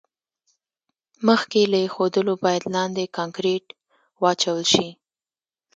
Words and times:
مخکې 1.27 1.61
له 1.71 1.77
ایښودلو 1.83 2.33
باید 2.45 2.63
لاندې 2.75 3.13
کانکریټ 3.17 3.65
واچول 4.21 4.61
شي 4.73 4.87